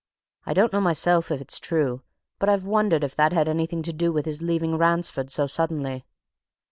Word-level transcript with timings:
I 0.47 0.55
don't 0.55 0.73
know 0.73 0.81
myself, 0.81 1.29
if 1.29 1.39
it's 1.41 1.59
true 1.59 2.01
but 2.39 2.49
I've 2.49 2.65
wondered 2.65 3.03
if 3.03 3.13
that 3.17 3.33
had 3.33 3.47
anything 3.47 3.83
to 3.83 3.93
do 3.93 4.11
with 4.11 4.25
his 4.25 4.41
leaving 4.41 4.75
Ransford 4.75 5.29
so 5.29 5.45
suddenly." 5.45 6.07